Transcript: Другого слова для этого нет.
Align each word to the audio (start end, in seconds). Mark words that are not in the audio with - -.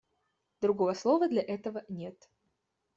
Другого 0.61 0.95
слова 0.95 1.27
для 1.27 1.41
этого 1.43 1.83
нет. 1.87 2.27